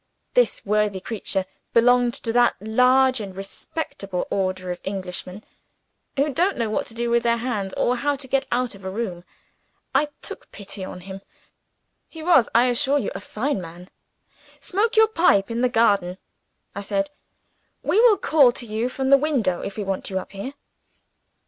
[0.33, 1.45] This worthy creature
[1.75, 5.43] belonged to that large and respectable order of Englishmen,
[6.17, 8.83] who don't know what to do with their hands, or how to get out of
[8.83, 9.23] a room.
[9.93, 11.21] I took pity on him
[12.09, 13.91] he was, I assure you, a fine man.
[14.59, 16.17] "Smoke your pipe, sir, in the garden,"
[16.73, 17.11] I said.
[17.83, 20.55] "We will call to you from the window, if we want you up here."